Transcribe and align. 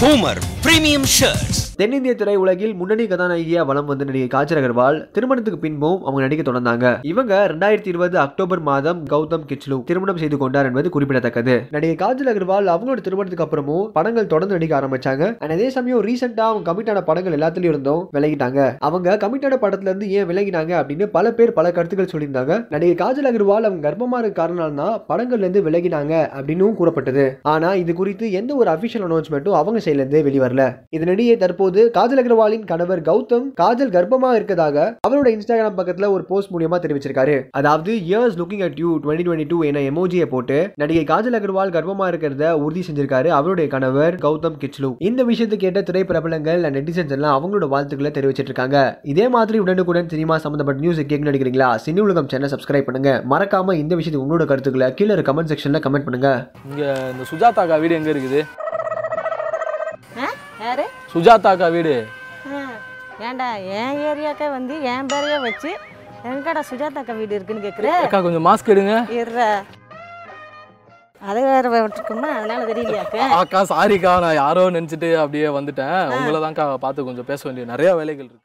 Boomer 0.00 0.40
premium 0.70 1.06
Shirts. 1.14 1.56
தென்னிந்திய 1.78 2.12
திரை 2.20 2.34
உலகில் 2.40 2.72
முன்னணி 2.78 3.04
கதாநாயகியா 3.10 3.60
வலம் 3.68 3.86
வந்த 3.90 4.04
நடிகை 4.08 4.26
காஜல் 4.34 4.58
அகர்வால் 4.60 4.98
திருமணத்துக்கு 5.14 5.58
பின்பும் 5.62 6.02
அவங்க 6.06 6.20
நடிக்க 6.24 6.42
தொடர்ந்தாங்க. 6.48 6.86
இவங்க 7.10 7.32
ரெண்டாயிரத்தி 7.52 7.90
இருபது 7.92 8.16
அக்டோபர் 8.24 8.60
மாதம் 8.68 9.00
கௌதம் 9.12 9.46
கிச்லு 9.50 9.76
திருமணம் 9.88 10.20
செய்து 10.22 10.36
கொண்டார் 10.42 10.68
என்பது 10.68 10.88
குறிப்பிடத்தக்கது. 10.96 11.54
நடிகை 11.76 11.96
காஜல் 12.02 12.30
அகர்வால் 12.32 12.68
அவங்களோட 12.74 13.00
திருமணத்துக்கு 13.06 13.46
அப்புறமும் 13.46 13.86
படங்கள் 13.96 14.28
தொடர்ந்து 14.34 14.56
நடிக்க 14.56 14.74
ஆரம்பிச்சாங்க. 14.80 15.22
And 15.44 15.54
அதே 15.56 15.70
சமயம் 15.76 16.04
ரீசெண்டா 16.08 16.44
அவங்க 16.50 16.64
கமிட்டான 16.70 17.02
படங்கள் 17.08 17.36
எல்லாத்துலயும் 17.38 17.72
இருந்தும் 17.72 18.02
விலகிட்டாங்க. 18.18 18.60
அவங்க 18.90 19.16
கமிட்டான 19.24 19.58
படத்துல 19.64 19.90
இருந்து 19.92 20.10
ஏன் 20.18 20.28
விலகினாங்க 20.32 20.74
அப்படின்னு 20.80 21.08
பல 21.16 21.32
பேர் 21.40 21.56
பல 21.58 21.72
கருத்துக்கள் 21.78 22.12
சொல்லியிருந்தாங்க. 22.14 22.52
நடிகை 22.76 22.94
காஜல் 23.02 23.30
அகர்வால் 23.32 23.68
அவங்க 23.70 23.82
கர்ப்பமா 23.88 24.20
இருக்க 24.22 24.38
காரணம் 24.42 24.80
தான் 24.82 24.94
படங்கள்ல 25.10 25.46
இருந்து 25.46 25.64
விலகினாங்க 25.70 26.14
அப்படின்னும் 26.38 26.78
கூறப்பட்டது. 26.82 27.26
ஆனா 27.54 27.70
இது 27.84 27.94
குறித்து 28.02 28.32
எந்த 28.42 28.54
ஒரு 28.62 28.70
அபிஷியல் 28.76 29.08
அனௌன்ஸ்மெண்ட்டும் 29.08 29.58
அவங்க 29.62 29.80
சைட்ல 29.86 30.04
இருந்து 30.04 30.24
வெளிவரல. 30.30 30.59
இதனிடையே 30.96 31.36
தற்போது 31.42 31.80
காஜல் 31.96 32.22
அகர்வாலின் 32.22 32.64
கணவர் 32.70 33.02
கௌதம் 33.08 33.46
காஜல் 33.60 33.92
கர்ப்பமா 33.96 34.30
இருக்கதாக 34.38 34.76
அவரோட 35.08 35.28
இன்ஸ்டாகிராம் 35.34 35.78
பக்கத்துல 35.80 36.08
ஒரு 36.16 36.24
போஸ்ட் 36.30 36.52
மூலியமா 36.54 36.78
தெரிவிச்சிருக்காரு. 36.84 37.36
அதாவது 37.60 37.92
years 38.08 38.38
looking 38.40 38.64
at 38.68 38.78
you 38.82 38.90
twenty 39.04 39.26
twenty 39.28 39.48
two 39.52 39.58
என 39.70 39.84
எமோஜியை 39.90 40.28
போட்டு 40.34 40.58
நடிகை 40.82 41.04
காஜல் 41.12 41.38
அகர்வால் 41.40 41.74
கர்ப்பமா 41.76 42.08
இருக்கிறத 42.12 42.52
உறுதி 42.64 42.84
செஞ்சிருக்காரு 42.88 43.28
அவருடைய 43.40 43.68
கணவர் 43.76 44.16
கௌதம் 44.26 44.58
கிச்லு. 44.64 44.90
இந்த 45.10 45.20
விஷயத்தை 45.30 45.58
கேட்ட 45.64 45.82
திரைப்பிரபலங்கள் 45.90 46.62
and 46.68 46.76
நெட்டிசன்ஸ் 46.78 47.14
எல்லாம் 47.18 47.36
அவங்களோட 47.36 47.68
வாழ்த்துக்களை 47.74 48.12
தெரிவிச்சிட்டு 48.18 48.50
இருக்காங்க 48.52 48.78
இதே 49.14 49.28
மாதிரி 49.36 49.58
உடனுக்குடன் 49.64 50.12
சினிமா 50.14 50.38
சம்பந்தப்பட்ட 50.44 50.84
நியூஸ் 50.84 51.02
கேட்க 51.10 51.30
நினைக்கிறீங்களா? 51.30 51.70
சினி 51.86 52.00
உலகம் 52.06 52.30
சேனல் 52.32 52.52
சப்ஸ்கிரைப் 52.54 52.88
பண்ணுங்க. 52.88 53.12
மறக்காம 53.34 53.76
இந்த 53.82 53.94
விஷயத்துக்கு 54.00 54.26
உங்களோட 54.26 54.46
கருத்துக்களை 54.52 54.88
கீழே 55.00 55.18
கமெண்ட் 55.30 55.52
செக்ஷன்ல 55.52 55.80
கமெண்ட் 55.86 56.06
பண்ணுங்க. 56.08 56.30
இங்க 56.70 56.82
இந்த 57.12 57.24
சுஜாதாக்கா 57.32 57.78
வீடு 57.84 57.98
எங்க 58.00 58.10
இருக்குது? 58.14 58.40
யாரு? 60.62 60.84
சுஜாதாக்கா 61.12 61.66
வீடு. 61.76 61.94
ஏன்டா 63.28 63.48
என் 63.78 63.98
ஏரியாக்கா 64.10 64.46
வந்து 64.56 64.74
என் 64.92 65.10
பேரையே 65.12 65.38
வச்சு 65.46 65.70
எங்கடா 66.30 66.62
சுஜாதாக்கா 66.70 67.12
வீடு 67.20 67.36
இருக்குன்னு 67.36 67.66
கேட்குற 67.66 67.88
அக்கா 68.06 68.20
கொஞ்சம் 68.26 68.46
மாஸ்க் 68.48 68.72
எடுங்க. 68.74 68.94
இருற. 69.20 69.40
அதை 71.30 71.40
வேற 71.52 71.68
விட்டுருக்குமா 71.72 72.28
அதனால 72.36 72.60
தெரியலையாக்க 72.70 73.16
அக்கா? 73.40 73.60
சாரிக்கா 73.72 74.12
நான் 74.24 74.38
யாரோ 74.42 74.62
நினைச்சிட்டு 74.76 75.08
அப்படியே 75.22 75.48
வந்துட்டேன். 75.58 75.98
உங்களை 76.16 76.38
தான்க்கா 76.44 76.66
பார்த்து 76.84 77.08
கொஞ்சம் 77.08 77.28
பேச 77.30 77.40
வேண்டிய 77.48 77.66
நிறைய 77.72 77.90
வேலைகள் 78.00 78.24
இருக்கு. 78.24 78.38